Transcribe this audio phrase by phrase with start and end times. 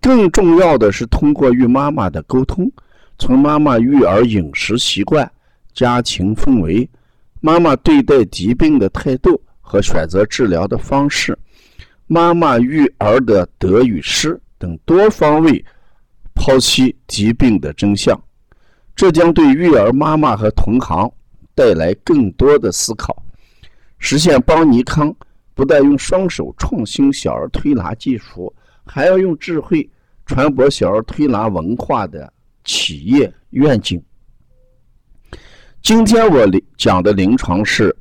[0.00, 2.70] 更重要的是，通过与妈妈的沟通，
[3.18, 5.30] 从妈妈育儿饮食习惯、
[5.74, 6.88] 家庭氛围、
[7.40, 11.36] 妈妈对待疾病的态度和选择治疗的方式、
[12.06, 15.64] 妈妈育儿的得与失等多方位
[16.34, 18.18] 剖析疾病的真相，
[18.94, 21.10] 这将对育儿妈妈和同行
[21.56, 23.20] 带来更多的思考，
[23.98, 25.12] 实现邦尼康
[25.54, 28.54] 不但用双手创新小儿推拿技术。
[28.88, 29.88] 还要用智慧
[30.24, 32.32] 传播小儿推拿文化的
[32.64, 34.02] 企业愿景。
[35.82, 37.94] 今天我讲的临床是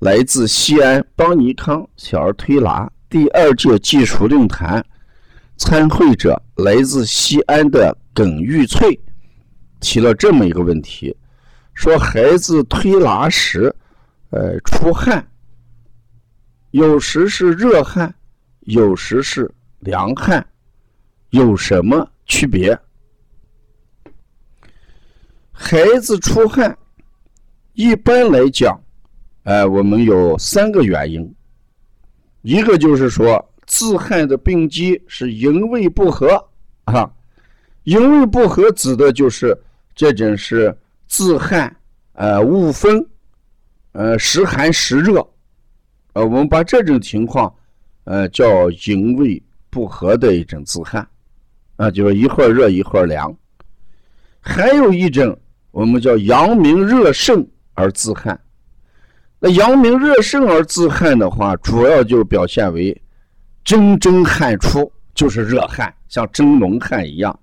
[0.00, 4.84] 来自西安邦尼康小儿推拿第二届技术论坛
[5.56, 8.98] 参会者，来自西安的耿玉翠
[9.80, 11.16] 提了这么一个问题：
[11.72, 13.74] 说孩子推拿时，
[14.30, 15.26] 呃，出汗，
[16.72, 18.14] 有时是热汗，
[18.60, 19.50] 有时是。
[19.86, 20.44] 凉汗
[21.30, 22.76] 有什么区别？
[25.52, 26.76] 孩子出汗，
[27.74, 28.76] 一般来讲，
[29.44, 31.32] 哎，我们有三个原因。
[32.42, 36.44] 一个就是说，自汗的病机是营卫不和
[36.86, 37.08] 啊，
[37.84, 39.56] 营卫不和指的就是
[39.94, 41.74] 这种是自汗，
[42.14, 43.08] 呃，误分，
[43.92, 45.24] 呃，时寒时热，
[46.14, 47.54] 呃，我们把这种情况，
[48.02, 49.40] 呃，叫营卫。
[49.76, 51.06] 不和的一种自汗，
[51.76, 53.36] 啊，就是一会儿热一会儿凉。
[54.40, 55.38] 还有一种，
[55.70, 58.40] 我们叫阳明热盛而自汗。
[59.38, 62.98] 那阳明热盛而自汗的话，主要就表现为
[63.62, 67.38] 蒸蒸汗出，就是热汗，像蒸笼汗一样。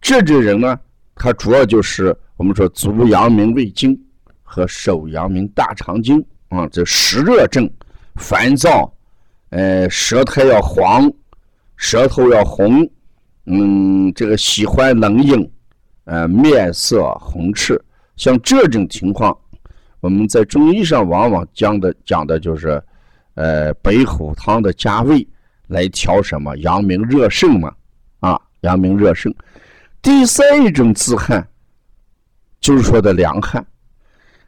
[0.00, 0.76] 这种人呢，
[1.14, 3.96] 他主要就是我们说足阳明胃经
[4.42, 7.70] 和手阳明大肠经啊，这湿热症，
[8.16, 8.92] 烦躁，
[9.50, 11.08] 呃，舌苔要黄。
[11.78, 12.86] 舌头要红，
[13.46, 15.50] 嗯，这个喜欢冷饮，
[16.04, 17.80] 呃，面色红赤，
[18.16, 19.34] 像这种情况，
[20.00, 22.82] 我们在中医上往往讲的讲的就是，
[23.34, 25.26] 呃，白虎汤的加味
[25.68, 27.72] 来调什么阳明热盛嘛，
[28.18, 29.32] 啊，阳明热盛。
[30.02, 31.46] 第三一种自汗，
[32.60, 33.64] 就是说的凉汗，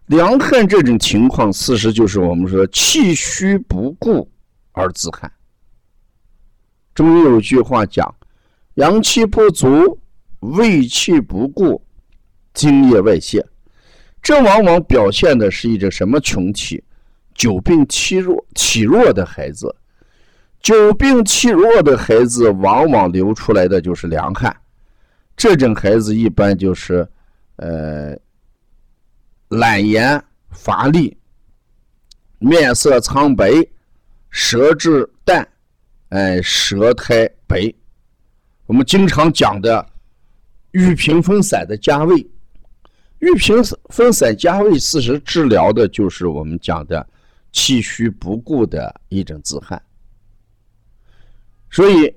[0.06, 4.28] 凉汗这种情况，事实就是我们说气虚不固
[4.72, 5.30] 而自汗。
[7.00, 8.14] 中医有句话讲
[8.76, 9.98] ：“阳气不足，
[10.40, 11.82] 胃气不固，
[12.52, 13.42] 津液外泄。”
[14.20, 16.84] 这往往表现的是一种什么群体？
[17.34, 19.74] 久病体弱、体弱的孩子。
[20.60, 24.54] 久病体弱的孩子，往往流出来的就是凉汗。
[25.34, 27.08] 这种孩子一般就是，
[27.56, 28.14] 呃，
[29.48, 31.16] 懒言乏力，
[32.40, 33.50] 面色苍白，
[34.28, 35.48] 舌质淡。
[36.10, 37.72] 哎，舌苔白，
[38.66, 39.84] 我们经常讲的
[40.72, 42.16] 玉屏风散的加味，
[43.20, 47.06] 玉屏风散加味，事实治疗的就是我们讲的
[47.52, 49.80] 气虚不固的一种自汗。
[51.70, 52.12] 所以，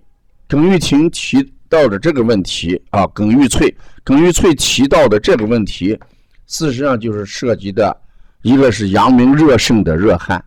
[0.48, 3.72] 耿玉婷提到的这个问题啊，耿玉翠，
[4.04, 5.90] 耿玉翠提到的这个问题，
[6.48, 7.96] 事实上就是涉及的
[8.42, 10.44] 一个是阳明热盛的热汗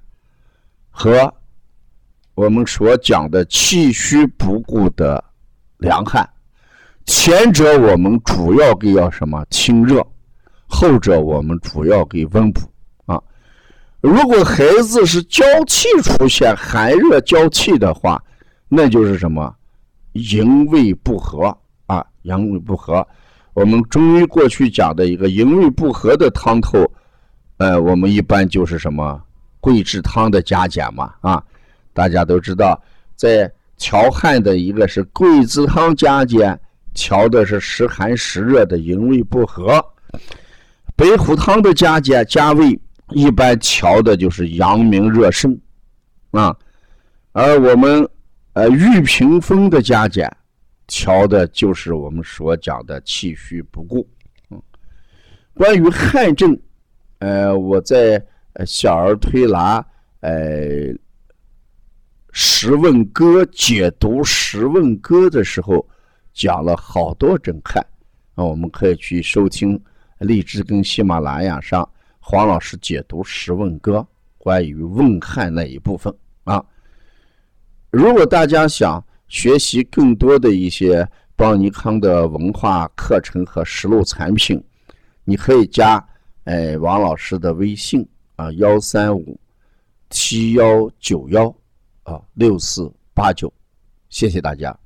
[0.90, 1.32] 和。
[2.36, 5.24] 我们所讲的气虚不固的
[5.78, 6.28] 凉汗，
[7.06, 10.06] 前者我们主要给要什么清热，
[10.66, 12.60] 后者我们主要给温补
[13.06, 13.18] 啊。
[14.02, 18.22] 如果孩子是交气出现寒热交气的话，
[18.68, 19.54] 那就是什么
[20.12, 21.56] 营卫不和
[21.86, 23.06] 啊，阳卫不和。
[23.54, 26.84] 我们中医过去讲的一个营卫不和的汤头，
[27.56, 29.18] 呃，我们一般就是什么
[29.58, 31.42] 桂枝汤的加减嘛啊。
[31.96, 32.78] 大家都知道，
[33.14, 36.60] 在调汗的一个是桂枝汤加减，
[36.92, 39.80] 调的是时寒时热的营卫不和；
[40.94, 42.78] 白虎汤的加减加味，
[43.12, 45.58] 一般调的就是阳明热盛
[46.32, 46.54] 啊。
[47.32, 48.06] 而我们
[48.52, 50.30] 呃玉屏风的加减，
[50.86, 54.06] 调的就是我们所讲的气虚不固。
[54.50, 54.60] 嗯，
[55.54, 56.58] 关于汗症，
[57.20, 58.22] 呃，我在
[58.66, 59.82] 小儿推拿，
[60.20, 60.30] 呃。
[62.38, 65.88] 《十问歌》解读《十问歌》的时候，
[66.34, 67.80] 讲了好多诊害
[68.34, 69.82] 啊，我们可以去收听
[70.18, 71.88] 荔枝跟喜马拉雅上
[72.20, 74.00] 黄老师解读《十问歌》
[74.36, 76.62] 关于问害那一部分啊。
[77.90, 84.62] 如果大家想学习更多的一些邦尼康的文化课程和实录产品，
[85.24, 86.06] 你可以加
[86.44, 88.06] 哎王老师的微信
[88.36, 89.40] 啊幺三五
[90.10, 91.56] 七幺九幺
[92.06, 93.52] 啊六四八九，
[94.08, 94.76] 谢谢大家。